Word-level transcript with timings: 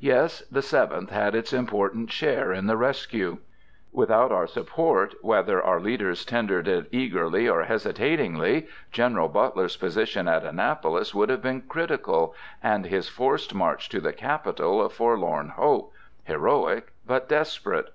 Yes, 0.00 0.40
the 0.52 0.60
Seventh 0.60 1.08
had 1.08 1.34
its 1.34 1.50
important 1.50 2.12
share 2.12 2.52
in 2.52 2.66
the 2.66 2.76
rescue. 2.76 3.38
Without 3.90 4.30
our 4.30 4.46
support, 4.46 5.14
whether 5.22 5.62
our 5.62 5.80
leaders 5.80 6.26
tendered 6.26 6.68
it 6.68 6.88
eagerly 6.92 7.48
or 7.48 7.62
hesitatingly, 7.62 8.66
General 8.90 9.28
Butler's 9.30 9.78
position 9.78 10.28
at 10.28 10.44
Annapolis 10.44 11.14
would 11.14 11.30
have 11.30 11.40
been 11.40 11.62
critical, 11.62 12.34
and 12.62 12.84
his 12.84 13.08
forced 13.08 13.54
march 13.54 13.88
to 13.88 14.00
the 14.02 14.12
capital 14.12 14.84
a 14.84 14.90
forlorn 14.90 15.48
hope, 15.56 15.94
heroic, 16.24 16.92
but 17.06 17.26
desperate. 17.30 17.94